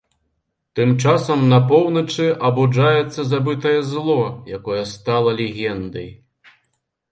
[0.77, 4.17] Тым часам, на поўначы, абуджаецца забытае зло,
[4.61, 6.11] якое стала легендай.